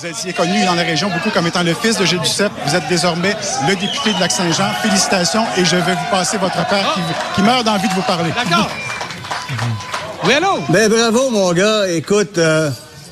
[0.00, 2.52] Vous étiez connu dans la région beaucoup comme étant le fils de Gilles Duceppe.
[2.64, 3.34] Vous êtes désormais
[3.68, 4.70] le député de Lac-Saint-Jean.
[4.80, 7.00] Félicitations et je vais vous passer votre père qui,
[7.34, 8.30] qui meurt d'envie de vous parler.
[8.30, 8.70] D'accord.
[10.24, 10.58] Oui, allô?
[10.68, 11.88] Ben bravo, mon gars.
[11.88, 12.70] Écoute, euh,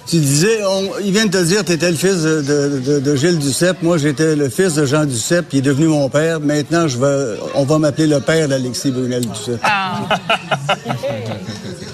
[0.08, 2.98] tu disais, on, ils viennent te dire que tu étais le fils de, de, de,
[2.98, 3.80] de Gilles Duceppe.
[3.82, 6.40] Moi, j'étais le fils de Jean Duceppe, qui est devenu mon père.
[6.40, 9.62] Maintenant, je vais, on va m'appeler le père d'Alexis Brunel Duceppe.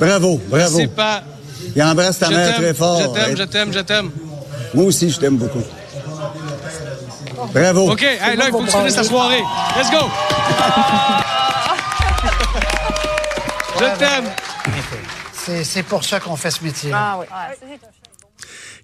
[0.00, 0.79] bravo, bravo.
[0.79, 1.22] C'est pas.
[1.77, 3.00] Il embrasse ta Je mère très fort.
[3.00, 4.11] Je t'aime, je t'aime, je t'aime.
[4.75, 5.62] Moi aussi, je t'aime beaucoup.
[7.53, 7.93] Bravo.
[7.93, 9.43] OK, hey, là, il faut que tu finisses ta soirée.
[9.76, 9.99] Let's go!
[13.79, 14.25] je t'aime.
[15.64, 16.90] C'est pour ça qu'on fait ce métier.
[16.94, 17.27] Ah oui.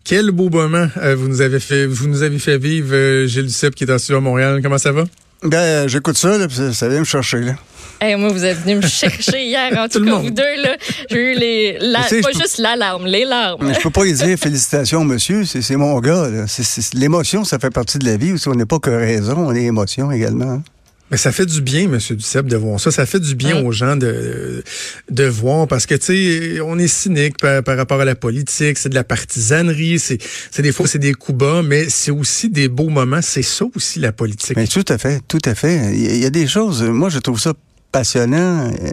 [0.05, 3.47] Quel beau moment euh, vous nous avez fait, vous nous avez fait vivre, euh, Gilles
[3.47, 4.61] Duceppe qui est en studio à Montréal.
[4.63, 5.05] Comment ça va?
[5.43, 7.53] Ben, j'écoute ça, là, puis ça, ça vient me chercher, là.
[8.01, 9.73] Hey, moi, vous êtes venu me chercher hier.
[9.77, 10.23] En tout, cas, monde.
[10.25, 10.77] vous deux, là,
[11.11, 11.79] j'ai eu les.
[11.81, 13.73] la- sais, pas peux- juste l'alarme, les larmes.
[13.75, 15.45] Je peux pas lui dire félicitations, monsieur.
[15.45, 16.29] C'est c'est mon gars.
[16.29, 16.47] là.
[16.47, 18.33] C'est- c'est- L'émotion, ça fait partie de la vie.
[18.33, 20.51] Aussi, on n'est pas que raison, on est émotion également.
[20.53, 20.63] hein.
[21.11, 22.91] Mais ça fait du bien, Monsieur Duceppe, de voir ça.
[22.91, 24.63] Ça fait du bien aux gens de,
[25.11, 28.77] de voir parce que, tu sais, on est cynique par, par rapport à la politique.
[28.77, 29.99] C'est de la partisanerie.
[29.99, 30.19] C'est
[30.51, 33.23] c'est des fois, c'est des coups bas, mais c'est aussi des beaux moments.
[33.23, 34.55] C'est ça aussi, la politique.
[34.57, 35.95] Mais tout à fait, tout à fait.
[35.95, 37.55] Il y a- y des choses, moi je trouve ça
[37.93, 38.91] passionnant, euh,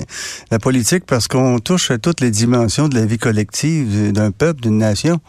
[0.51, 4.61] la politique, parce qu'on touche à toutes les dimensions de la vie collective d'un peuple,
[4.61, 5.19] d'une nation.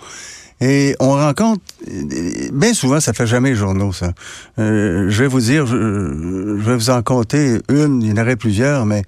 [0.61, 4.13] Et on rencontre, euh, bien souvent, ça fait jamais journaux, ça.
[4.59, 8.23] Euh, je vais vous dire, je, je vais vous en compter une, il y en
[8.23, 9.03] aurait plusieurs, mais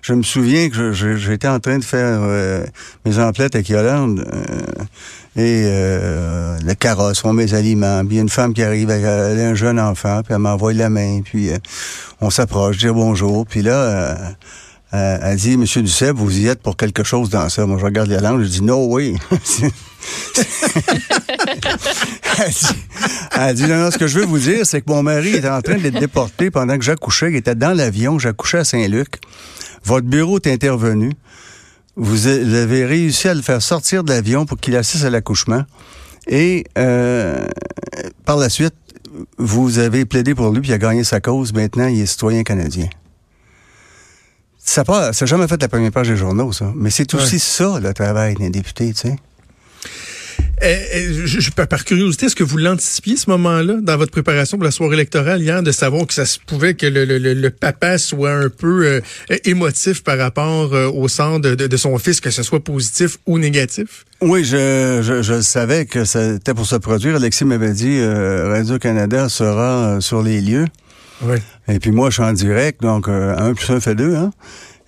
[0.00, 2.64] je me souviens que j'étais en train de faire euh,
[3.04, 4.26] mes emplettes avec Yolande.
[4.32, 4.84] euh,
[5.36, 8.04] et euh, le carrosse, on mes aliments.
[8.04, 10.72] Puis il y a une femme qui arrive, avec un jeune enfant, puis elle m'envoie
[10.72, 11.58] la main, puis euh,
[12.20, 13.44] on s'approche, dire bonjour.
[13.44, 14.16] Puis là,
[14.94, 17.66] euh, elle dit, Monsieur Duceppe, vous y êtes pour quelque chose dans ça.
[17.66, 19.14] Moi, je regarde la langue, je dis, no way.
[22.38, 22.66] elle, dit,
[23.36, 25.48] elle dit, non, non, ce que je veux vous dire, c'est que mon mari était
[25.48, 27.30] en train d'être déporté pendant que j'accouchais.
[27.30, 29.16] Il était dans l'avion, j'accouchais à Saint-Luc.
[29.84, 31.10] Votre bureau est intervenu.
[31.96, 35.64] Vous avez réussi à le faire sortir de l'avion pour qu'il assiste à l'accouchement.
[36.28, 37.46] Et euh,
[38.24, 38.74] par la suite,
[39.38, 41.52] vous avez plaidé pour lui, puis il a gagné sa cause.
[41.52, 42.88] Maintenant, il est citoyen canadien.
[44.66, 46.72] Ça n'a jamais fait la première page des journaux, ça.
[46.74, 49.16] Mais c'est aussi ça, le travail d'un député, tu sais.
[50.62, 54.56] Euh, euh, je, je- par curiosité, est-ce que vous l'anticipiez ce moment-là dans votre préparation
[54.56, 57.50] pour la soirée électorale hier, de savoir que ça se pouvait que le, le- le-
[57.50, 59.00] papa soit un peu euh,
[59.44, 63.18] émotif par rapport euh, au sort de, de- de son fils, que ce soit positif
[63.26, 64.04] ou négatif?
[64.22, 67.16] Oui, je, je, je savais que c'était pour se produire.
[67.16, 70.66] Alexis m'avait dit euh, Radio-Canada sera sur les lieux.
[71.22, 71.36] Oui.
[71.68, 74.14] Et puis moi, je suis en direct, donc euh, un plus un fait deux.
[74.16, 74.32] Hein?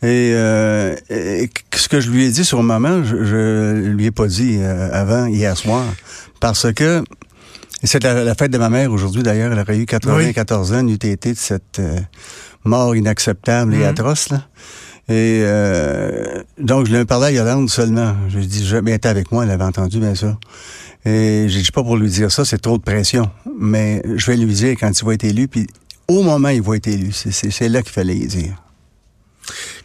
[0.03, 4.07] Et, euh, et ce que je lui ai dit sur le moment, je, je lui
[4.07, 5.85] ai pas dit euh, avant, hier soir,
[6.41, 7.03] parce que
[7.83, 9.53] c'est la, la fête de ma mère aujourd'hui, d'ailleurs.
[9.53, 11.99] Elle aurait eu 94 ans, eût été de cette euh,
[12.65, 14.29] mort inacceptable et atroce.
[14.31, 14.43] Là.
[15.09, 18.15] Et euh, donc, je lui ai parlé à Yolande seulement.
[18.29, 20.39] Je lui ai dit, je, bien, t'es avec moi, elle avait entendu, bien sûr.
[21.05, 23.31] Et j'ai dit pas pour lui dire ça, c'est trop de pression.
[23.61, 25.69] Mais je vais lui dire quand il va être élu, puis
[26.09, 28.55] au moment où il va être élu, c'est- là qu'il fallait y dire.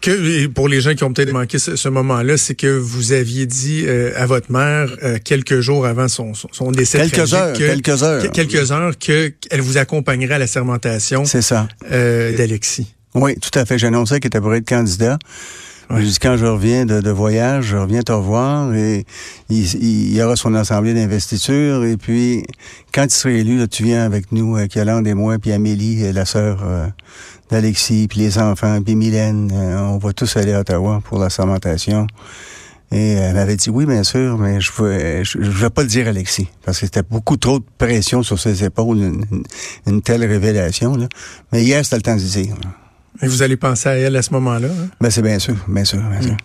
[0.01, 3.45] Que pour les gens qui ont peut-être manqué ce, ce moment-là, c'est que vous aviez
[3.45, 7.53] dit euh, à votre mère euh, quelques jours avant son, son, son décès Quelques heures,
[7.53, 8.23] que- quelques heures.
[8.23, 11.67] que- quelques heures que qu'elle vous accompagnerait à la sermentation C'est ça.
[11.91, 12.95] euh, d'Alexis.
[13.13, 13.83] Oui, tout à fait.
[13.83, 15.19] Annoncé qu'il était pour être candidat.
[15.99, 19.05] Dit, quand je reviens de, de voyage, je reviens te revoir et
[19.49, 21.83] il, il y aura son assemblée d'investiture.
[21.83, 22.43] Et puis,
[22.93, 26.03] quand il sera élu, là, tu viens avec nous, avec Yolande et moi, puis Amélie,
[26.05, 26.87] euh, la sœur euh,
[27.49, 29.51] d'Alexis, puis les enfants, puis Mylène.
[29.53, 32.07] euh, on va tous aller à Ottawa pour la sermentation.
[32.93, 36.07] Et elle m'avait dit oui, bien sûr, mais je ne je, vais pas le dire
[36.07, 39.25] à Alexis, parce que c'était beaucoup trop de pression sur ses épaules, une,
[39.87, 40.95] une- telle révélation.
[40.95, 41.07] Là.
[41.53, 42.55] Mais hier, c'était le temps de dire.
[43.21, 44.67] Et vous allez penser à elle à ce moment-là.
[44.67, 44.87] hein?
[44.99, 46.37] Ben, c'est bien sûr, bien sûr, bien sûr.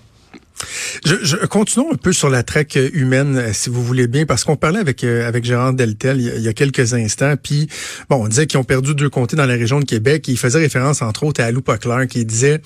[1.04, 4.42] Je, je continuons un peu sur la traque humaine, euh, si vous voulez bien, parce
[4.42, 7.34] qu'on parlait avec euh, avec Gérard Deltel il y, a, il y a quelques instants,
[7.40, 7.68] puis
[8.08, 10.26] bon, on disait qu'ils ont perdu deux comtés dans la région de Québec.
[10.28, 12.62] Et il faisait référence entre autres à Lou Pockler, qui disait,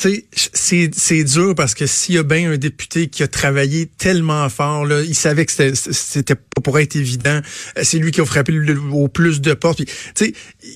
[0.00, 0.24] tu sais,
[0.54, 4.48] c'est c'est dur parce que s'il y a bien un député qui a travaillé tellement
[4.48, 7.40] fort, là, il savait que c'était c'était pas pour être évident.
[7.76, 9.78] Euh, C'est lui qui a frappé le- au plus de portes.
[9.84, 10.32] Tu sais,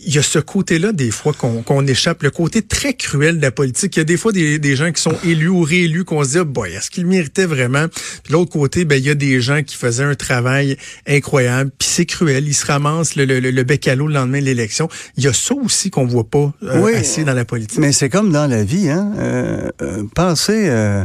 [0.06, 3.42] il y a ce côté-là des fois qu'on qu'on échappe, le côté très cruel de
[3.42, 3.96] la politique.
[3.96, 6.30] Il y a des fois des, des gens qui sont élus ou réélus qu'on se
[6.38, 7.86] dit, boy, est-ce qu'ils méritaient vraiment?
[8.24, 10.76] Puis l'autre côté, ben il y a des gens qui faisaient un travail
[11.06, 11.70] incroyable.
[11.78, 14.40] Puis c'est cruel, ils se ramassent le, le, le- le bec à l'eau le lendemain
[14.40, 14.88] de l'élection.
[15.16, 16.94] Il y a ça aussi qu'on voit pas euh, Oui.
[16.94, 17.78] assez dans la politique.
[17.78, 19.11] Mais c'est comme dans la vie, hein.
[19.16, 21.04] Euh, euh, pensez euh,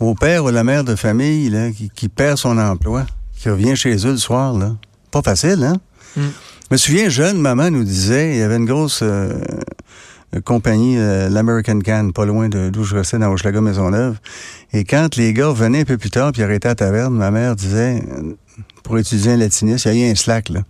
[0.00, 3.06] au père ou la mère de famille là, qui, qui perd son emploi,
[3.38, 4.72] qui revient chez eux le soir, là.
[5.10, 5.76] pas facile, hein?
[6.16, 6.22] Je
[6.70, 9.38] me souviens, jeune, maman nous disait, il y avait une grosse euh,
[10.44, 14.18] compagnie, l'American Can, pas loin de d'où je restais, dans Hochelaga Maisonneuve.
[14.72, 17.30] Et quand les gars venaient un peu plus tard, puis arrêtaient à la taverne, ma
[17.30, 18.02] mère disait,
[18.82, 20.60] pour étudier un latiniste, il y a eu un slack, là.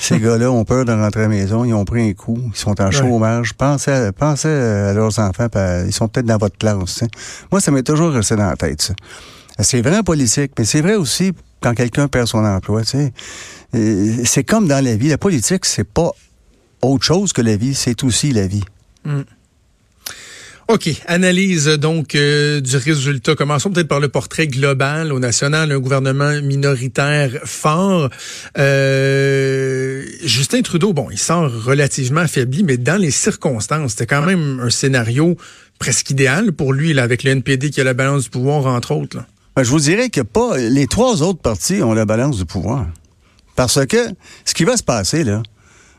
[0.00, 2.56] Ces gars-là ont peur de rentrer à la maison, ils ont pris un coup, ils
[2.56, 3.52] sont en chômage.
[3.54, 5.46] Pensez à, pensez à leurs enfants,
[5.86, 7.04] ils sont peut-être dans votre classe.
[7.52, 8.94] Moi, ça m'est toujours resté dans la tête, ça.
[9.60, 12.80] C'est vrai en politique, mais c'est vrai aussi quand quelqu'un perd son emploi.
[12.82, 13.12] tu sais.
[13.74, 15.08] Euh, C'est comme dans la vie.
[15.08, 16.10] La politique, c'est pas
[16.80, 18.64] autre chose que la vie, c'est aussi la vie.
[20.70, 20.88] OK.
[21.08, 23.34] Analyse donc euh, du résultat.
[23.34, 28.08] Commençons peut-être par le portrait global au national, un gouvernement minoritaire fort.
[28.56, 34.60] Euh, Justin Trudeau, bon, il sort relativement affaibli, mais dans les circonstances, c'était quand même
[34.62, 35.36] un scénario
[35.80, 38.92] presque idéal pour lui, là, avec le NPD qui a la balance du pouvoir, entre
[38.92, 39.16] autres.
[39.16, 39.26] là.
[39.56, 42.86] Ben, je vous dirais que pas les trois autres partis ont la balance du pouvoir.
[43.56, 43.96] Parce que
[44.44, 45.42] ce qui va se passer, là,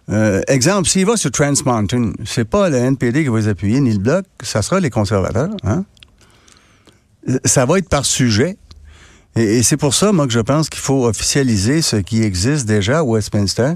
[0.09, 3.79] euh, exemple, s'il va sur Trans Mountain, c'est pas le NPD qui va les appuyer,
[3.79, 5.49] ni le Bloc, ça sera les conservateurs.
[5.63, 5.85] Hein?
[7.45, 8.57] Ça va être par sujet.
[9.35, 12.65] Et, et c'est pour ça, moi, que je pense qu'il faut officialiser ce qui existe
[12.65, 13.73] déjà à Westminster,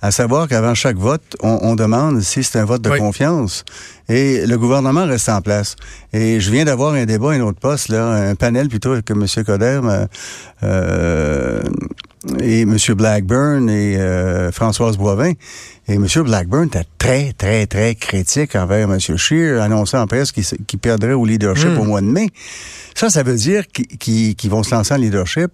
[0.00, 2.98] à savoir qu'avant chaque vote, on, on demande si c'est un vote de Oui.
[2.98, 3.64] confiance.
[4.08, 5.76] Et le gouvernement reste en place.
[6.12, 9.08] Et je viens d'avoir un débat à un autre poste, là, un panel plutôt avec
[9.10, 9.24] M.
[9.46, 10.06] Coder euh,
[10.64, 11.62] euh,
[12.40, 12.76] et M.
[12.96, 15.32] Blackburn et euh, Françoise Boivin.
[15.88, 16.06] Et M.
[16.24, 18.98] Blackburn était très, très, très critique envers M.
[18.98, 22.28] Scheer, annonçant en presse qu'il perdrait au leadership au mois de mai.
[22.94, 25.50] Ça, ça veut dire qu'ils vont se lancer en leadership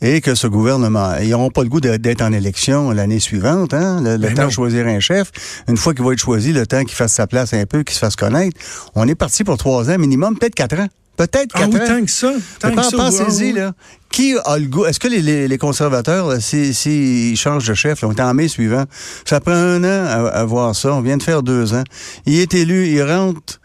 [0.00, 3.74] et que ce gouvernement, ils n'auront pas le goût d'être en élection l'année suivante.
[3.74, 4.00] Hein?
[4.02, 4.48] Le, le Ben temps non.
[4.48, 5.32] de choisir un chef,
[5.68, 7.94] une fois qu'il va être choisi, le temps qu'il fasse sa place un peu, qu'il
[7.94, 8.56] se fasse connaître,
[8.94, 10.88] on est parti pour trois ans minimum, peut-être quatre ans.
[11.16, 12.32] Peut-être Ah quatre oui, tant que ça.
[12.60, 13.72] Tant que ça, Pensez-y, là.
[14.10, 14.84] Qui a le goût?
[14.84, 18.32] Est-ce que les, les- les conservateurs, si- s'ils changent de chef, là, on est en
[18.34, 18.84] mai suivant,
[19.24, 20.92] ça prend un an à, à voir ça.
[20.92, 21.84] On vient de faire deux ans.
[22.26, 23.60] Il est élu, il rentre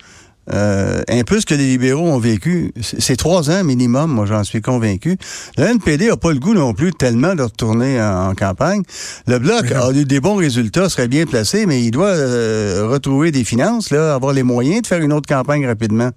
[0.51, 2.73] euh, un peu ce que les libéraux ont vécu.
[2.81, 5.17] C'est trois ans minimum, moi j'en suis convaincu.
[5.57, 8.83] Le NPD a pas le goût non plus tellement de retourner en, en campagne.
[9.27, 13.31] Le Bloc a eu des bons résultats, serait bien placé, mais il doit euh, retrouver
[13.31, 16.09] des finances, là, avoir les moyens de faire une autre campagne rapidement.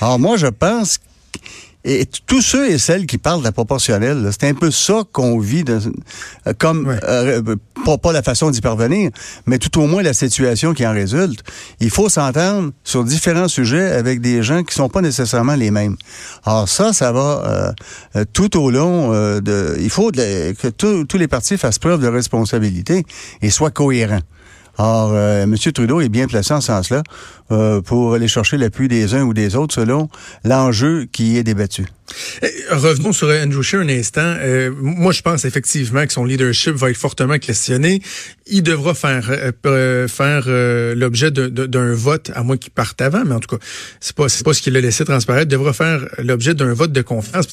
[0.00, 0.98] Alors moi, je pense
[1.86, 5.38] et tous ceux et celles qui parlent de la proportionnelle, c'est un peu ça qu'on
[5.38, 5.78] vit, de-
[6.46, 6.98] euh, comme Ouais.
[7.04, 7.42] euh,
[7.84, 9.10] pas, pas la façon d'y parvenir,
[9.46, 11.40] mais tout au moins la situation qui en résulte.
[11.80, 15.96] Il faut s'entendre sur différents sujets avec des gens qui sont pas nécessairement les mêmes.
[16.44, 17.74] Alors ça, ça va
[18.16, 19.76] euh, tout au long euh, de.
[19.80, 20.68] Il faut de que
[21.04, 23.04] tous les partis fassent preuve de responsabilité
[23.42, 24.20] et soient cohérents.
[24.78, 25.56] Or, euh, M.
[25.56, 27.02] Trudeau est bien placé en ce sens-là
[27.50, 30.08] euh, pour aller chercher l'appui des uns ou des autres selon
[30.44, 31.86] l'enjeu qui est débattu.
[32.42, 34.20] Eh, Revenons sur Andrew Scheer un instant.
[34.38, 38.00] Euh, moi, je pense effectivement que son leadership va être fortement questionné.
[38.46, 43.24] Il devra faire euh, euh, faire euh, l'objet d'un vote, à moins qu'il parte avant,
[43.24, 43.62] mais en tout cas,
[44.00, 45.48] c'est pas c'est pas ce qu'il a laissé transparaître.
[45.48, 47.46] Devra faire l'objet d'un vote de confiance.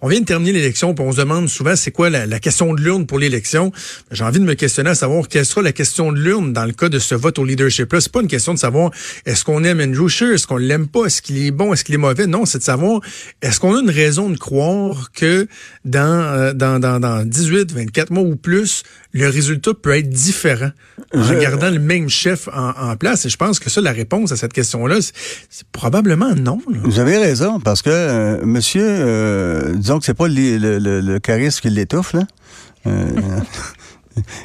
[0.00, 2.74] On vient de terminer l'élection, puis on se demande souvent c'est quoi la, la question
[2.74, 3.72] de l'urne pour l'élection.
[4.10, 6.72] J'ai envie de me questionner à savoir quelle sera la question de l'urne dans le
[6.72, 7.92] cas de ce vote au leadership.
[7.92, 8.90] Là, c'est pas une question de savoir
[9.26, 11.94] est-ce qu'on aime Andrew Scheer, est-ce qu'on l'aime pas, est-ce qu'il est bon, est-ce qu'il
[11.94, 12.26] est mauvais?
[12.26, 13.00] Non, c'est de savoir
[13.42, 15.46] est-ce qu'on a une raison de croire que
[15.84, 18.82] dans, euh, dans, dans, dans 18, 24 mois ou plus,
[19.12, 20.70] le résultat peut être différent
[21.14, 23.26] en Je- gardant le même chef en, en place?
[23.26, 25.12] Et je pense que ça, la réponse à cette question-là, c'est
[25.50, 26.60] c'est probablement non.
[26.70, 26.78] là.
[26.84, 31.00] Vous avez raison, parce que euh, monsieur, euh, disons que c'est pas le, le, le,
[31.00, 32.22] le charisme qui l'étouffe, là.
[32.86, 32.90] Euh,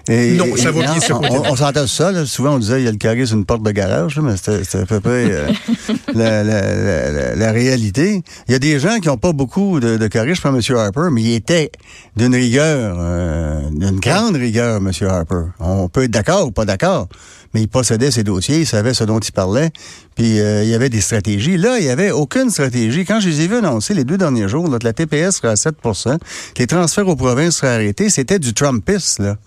[0.10, 2.26] et- Non, ça va bien on, on, on s'entend sur ça, là.
[2.26, 4.78] Souvent, on disait il y a le charisme une porte de garage, là, mais c'était
[4.78, 5.48] à peu près euh,
[6.14, 8.24] la, la, la, la- la réalité.
[8.48, 10.78] Il y a des gens qui n'ont pas beaucoup de, de charisme comme M.
[10.78, 11.72] Harper, mais il était
[12.16, 14.92] d'une rigueur, euh, d'une grande rigueur, M.
[15.08, 15.44] Harper.
[15.60, 17.08] On peut être d'accord ou pas d'accord,
[17.54, 19.72] mais il possédait ses dossiers, il savait ce dont il parlait,
[20.18, 21.58] puis euh, il y avait des stratégies.
[21.58, 23.06] Là, il n'y avait aucune stratégie.
[23.06, 25.50] Quand je les ai vus annoncer les deux derniers jours, là, que la TPS sera
[25.50, 26.20] à 7 que
[26.58, 29.38] les transferts aux provinces seraient arrêtés, c'était du Trumpiste, là.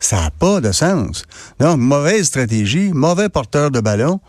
[0.00, 1.24] Ça n'a pas de sens.
[1.60, 4.20] Donc, mauvaise stratégie, mauvais porteur de ballon,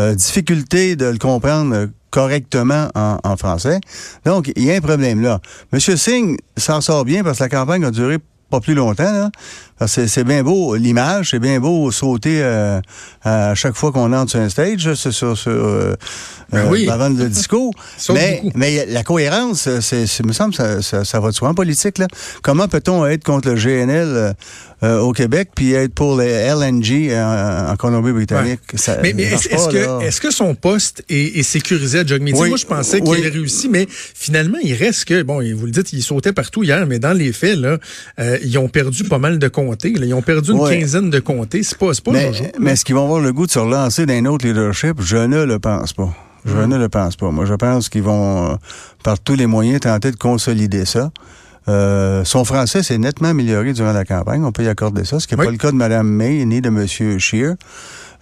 [0.00, 3.78] euh, difficulté de le comprendre correctement en, en français.
[4.24, 5.40] Donc, il y a un problème là.
[5.72, 8.18] Monsieur Singh s'en sort bien parce que la campagne a duré
[8.50, 9.04] pas plus longtemps.
[9.12, 9.30] Là.
[9.86, 12.80] C'est c'est bien beau l'image, c'est bien beau sauter euh,
[13.22, 15.94] à chaque fois qu'on entre sur un stage, c'est sur, sur euh,
[16.50, 16.88] Ben euh, oui.
[16.90, 17.72] avant le discours.
[18.12, 21.54] Mais, mais la cohérence, c'est, c'est- me semble, ça, ça, ça va de soi en
[21.54, 21.98] politique.
[21.98, 22.06] Là.
[22.42, 24.34] Comment peut-on être contre le GNL
[24.82, 28.60] euh, euh, au Québec puis être pour les LNG en, en Colombie-Britannique?
[29.02, 32.40] Mais, mais est-ce que, est-ce que son poste est, est sécurisé à Jogmeeting?
[32.42, 32.48] Oui.
[32.48, 33.18] Moi, je pensais qu'il Oui.
[33.18, 36.86] avait réussi, mais finalement, il reste que, bon, vous le dites, il sautait partout hier,
[36.86, 37.78] mais dans les faits, là,
[38.20, 39.92] euh, ils ont perdu pas mal de comtés.
[39.94, 40.06] là.
[40.06, 40.78] Ils ont perdu une Ouais.
[40.78, 41.62] quinzaine de comtés.
[41.62, 42.30] C'est pas, c'est pas Mais,
[42.60, 45.00] mais est-ce qu'ils vont avoir le goût de se relancer d'un autre leadership?
[45.00, 46.14] Je ne le pense pas.
[46.44, 46.66] Je Hmm.
[46.66, 47.30] ne le pense pas.
[47.30, 48.54] Moi, je pense qu'ils vont, euh,
[49.02, 51.10] par tous les moyens, tenter de consolider ça.
[51.68, 54.42] Euh, son français s'est nettement amélioré durant la campagne.
[54.44, 55.20] On peut y accorder ça.
[55.20, 55.46] Ce qui n'est Oui.
[55.46, 56.86] pas le cas de Mme May ni de M.
[57.18, 57.54] Scheer.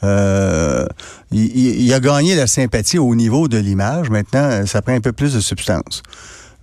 [0.02, 0.84] Euh,
[1.32, 4.10] il, il- a gagné la sympathie au niveau de l'image.
[4.10, 6.02] Maintenant, ça prend un peu plus de substance.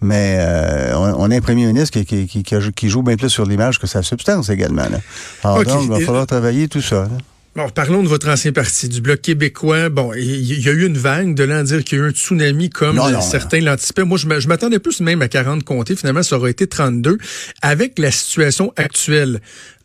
[0.02, 3.30] Mais euh, on, on a un premier ministre qui, qui, qui- qui joue bien plus
[3.30, 4.84] sur l'image que sa substance également.
[4.90, 5.00] Là.
[5.44, 7.04] Alors donc, il va falloir travailler tout ça.
[7.04, 7.10] là.
[7.56, 9.90] Bon, parlons de votre ancien parti, du Bloc québécois.
[9.90, 12.08] Bon, il y a eu une vague de là à dire qu'il y a eu
[12.08, 14.04] un tsunami comme Non, euh, non, certains l'anticipaient.
[14.04, 15.96] Moi, je m'a- je m'attendais plus même à 40 comtés.
[15.96, 17.20] Finalement, ça aurait été 32.
[17.62, 19.40] Avec la situation actuelle,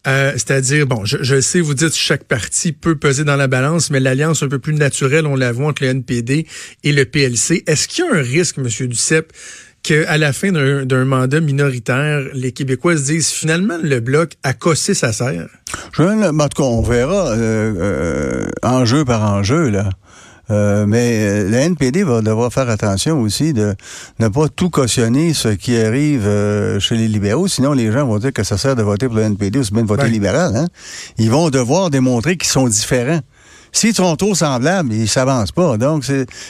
[0.07, 3.91] euh, c'est-à-dire, bon, je, je sais, vous dites chaque parti peut peser dans la balance,
[3.91, 6.47] mais l'alliance un peu plus naturelle, on la voit entre le NPD
[6.85, 7.65] et le PLC.
[7.67, 9.31] Est-ce qu'il y a un risque, Monsieur Duceppe,
[9.83, 14.95] qu'à la fin d'un mandat minoritaire, les Québécois se disent finalement le Bloc a cossé
[14.95, 15.49] sa serre?
[15.93, 19.89] Je, en tout cas, on verra euh, euh, enjeu par enjeu, là.
[20.51, 23.75] Euh, mais euh, le NPD va devoir faire attention aussi de
[24.19, 27.49] ne pas tout cautionner ce qui arrive euh, chez les libéraux.
[27.49, 29.75] Sinon, les gens vont dire que ça sert de voter pour le NPD ou c'est
[29.75, 30.09] bien de voter Ouais.
[30.09, 30.57] libéral.
[30.57, 30.67] Hein?
[31.19, 33.21] Ils vont devoir démontrer qu'ils sont différents.
[33.73, 35.77] S'ils sont trop semblables, ils s'avancent pas.
[35.77, 36.05] Donc,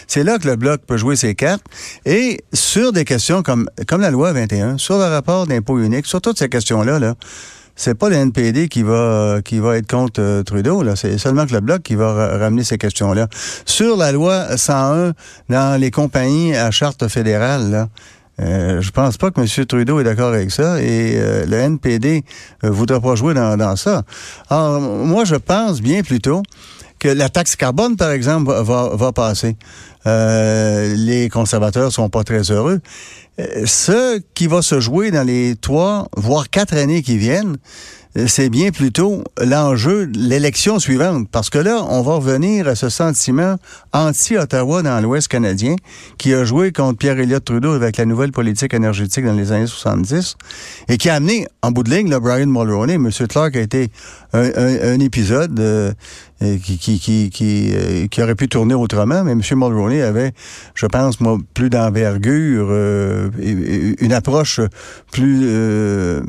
[0.06, 1.64] c'est là que le Bloc peut jouer ses cartes.
[2.04, 6.38] Et sur des questions comme, la loi 21, sur le rapport d'impôt unique, sur toutes
[6.38, 7.14] ces questions-là, là,
[7.76, 11.52] c'est pas le NPD qui va qui va être contre euh, Trudeau c'est seulement que
[11.52, 13.28] le bloc qui va ra- ramener ces questions-là.
[13.66, 15.12] Sur la loi 101
[15.48, 17.88] dans les compagnies à charte fédérale là,
[18.40, 19.66] euh, je pense pas que M.
[19.66, 22.24] Trudeau est d'accord avec ça et euh, le NPD
[22.64, 24.02] euh, voudra pas jouer dans, dans ça.
[24.50, 26.42] Alors, moi, je pense bien plutôt
[26.98, 29.56] que la taxe carbone, par exemple, va, va, passer.
[30.06, 32.80] Euh, les conservateurs sont pas très heureux.
[33.40, 37.56] Euh, ce qui va se jouer dans les trois, voire quatre années qui viennent,
[38.16, 41.28] euh, c'est bien plutôt l'enjeu de l'élection suivante.
[41.30, 43.56] Parce que là, on va revenir à ce sentiment
[43.92, 45.76] anti-Ottawa dans l'Ouest canadien
[46.16, 50.36] qui a joué contre Pierre-Éliott Trudeau avec la nouvelle politique énergétique dans les années 70
[50.88, 52.94] et qui a amené, en bout de ligne, le Brian Mulroney.
[52.94, 53.10] M.
[53.28, 53.90] Clark a été
[54.32, 55.92] un, un- un épisode euh,
[56.40, 59.42] qui, qui, qui, qui, euh, qui aurait pu tourner autrement, mais M.
[59.56, 60.32] Mulroney avait,
[60.74, 64.60] je pense, moi, plus d'envergure, euh, une approche
[65.10, 65.40] plus...
[65.44, 66.22] euh,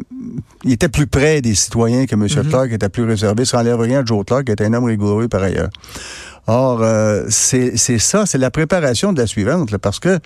[0.63, 2.27] il était plus près des citoyens que M.
[2.49, 3.45] Clark était plus réservé.
[3.45, 5.69] Ça enlève rien Joe Clark, qui était un homme rigoureux par ailleurs.
[6.47, 10.19] Or, euh, c'est c'est ça, c'est la préparation de la suivante, là, parce que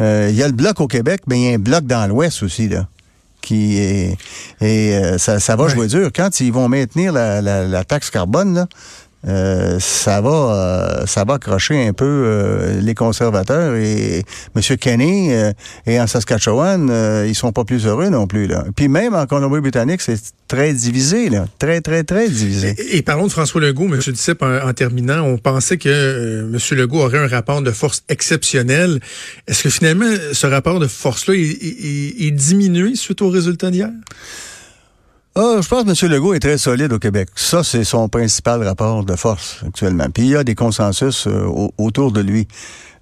[0.00, 2.08] euh, il y a le bloc au Québec, mais il y a un bloc dans
[2.08, 2.88] l'Ouest aussi, là
[3.40, 4.16] qui est
[4.60, 6.10] et euh, ça, ça va jouer dur.
[6.14, 8.66] Quand ils vont maintenir la, la, la taxe carbone, là,
[9.28, 10.30] euh, ça va
[11.02, 14.24] euh, ça va accrocher un peu euh, les conservateurs et
[14.56, 14.76] M.
[14.78, 15.52] Kenny euh,
[15.86, 18.46] et en Saskatchewan, euh, ils sont pas plus heureux non plus.
[18.46, 18.64] Là.
[18.74, 21.44] Puis même en Colombie-Britannique, c'est très divisé, là.
[21.58, 22.74] Très, très, très divisé.
[22.92, 24.00] Et, parlons de François Legault, M.
[24.00, 25.22] Duceppe, en, terminant.
[25.22, 26.58] On pensait que M.
[26.78, 29.00] Legault aurait un rapport de force exceptionnel.
[29.46, 33.90] Est-ce que finalement, ce rapport de force-là est, est- est diminué suite aux résultats d'hier?
[35.36, 36.12] Ah, je pense que M.
[36.12, 37.28] Legault est très solide au Québec.
[37.36, 40.06] Ça, c'est son principal rapport de force actuellement.
[40.12, 42.48] Puis il y a des consensus euh, au- autour de lui.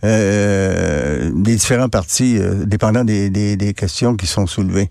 [0.04, 4.90] Euh, des différents partis, euh, dépendant des, des, des questions qui sont soulevées.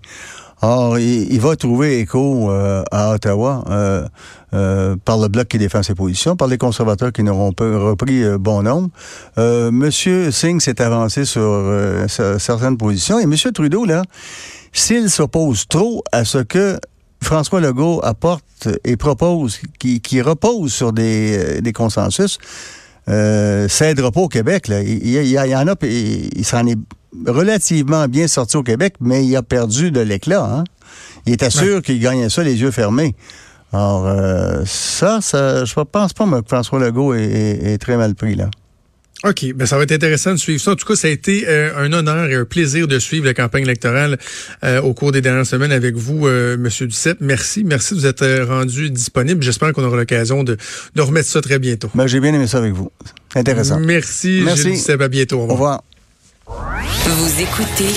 [0.62, 5.84] Or, il, il va trouver écho euh, à Ottawa euh, par le bloc qui défend
[5.84, 8.89] ses positions, par les conservateurs qui n'auront pas repris bon nombre.
[9.38, 11.41] Monsieur Singh s'est avancé sur
[12.08, 14.01] cer- certaines positions et Monsieur Trudeau là,
[14.74, 16.79] s'il s'oppose trop à ce que
[17.22, 22.38] François Legault apporte et propose, qui, qui repose sur des, euh, des consensus,
[23.10, 24.68] euh, ça aidera pas au Québec.
[24.68, 24.82] Là.
[24.82, 26.78] Il, il y, il en a, puis il s'en est
[27.26, 30.44] relativement bien sorti au Québec, mais il a perdu de l'éclat.
[30.44, 30.64] Hein?
[31.26, 33.16] Il était sûr qu'il gagnait ça les yeux fermés.
[33.74, 37.98] Alors, euh, ça, ça, je pense pas moi, que François Legault est, est- est très
[37.98, 38.50] mal pris, là.
[39.29, 40.72] OK, ben ça va être intéressant de suivre ça.
[40.72, 43.34] En tout cas, ça a été euh, un honneur et un plaisir de suivre la
[43.34, 44.17] campagne électorale
[44.63, 47.17] euh, au cours des dernières semaines avec vous, euh, Monsieur Duceppe.
[47.19, 49.43] Merci, merci de vous être euh, rendu disponible.
[49.43, 50.57] J'espère qu'on aura l'occasion de,
[50.96, 51.89] de remettre ça très bientôt.
[51.96, 52.91] Ben, j'ai bien aimé ça avec vous.
[53.36, 53.79] Intéressant.
[53.79, 54.63] Merci, Merci.
[54.63, 55.01] Gilles Duceppe.
[55.01, 55.39] À bientôt.
[55.39, 55.81] Au Au revoir.
[56.46, 56.81] revoir.
[57.05, 57.93] Vous écoutez